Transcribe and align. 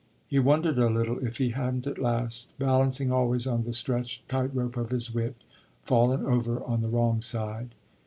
He 0.27 0.39
wondered 0.39 0.79
a 0.79 0.89
little 0.89 1.19
if 1.19 1.37
he 1.37 1.49
hadn't 1.49 1.85
at 1.85 1.99
last, 1.99 2.49
balancing 2.57 3.11
always 3.11 3.45
on 3.45 3.65
the 3.65 3.71
stretched 3.71 4.27
tight 4.27 4.49
rope 4.55 4.75
of 4.75 4.89
his 4.89 5.13
wit, 5.13 5.35
fallen 5.83 6.25
over 6.25 6.63
on 6.63 6.81
the 6.81 6.89
wrong 6.89 7.21
side. 7.21 7.75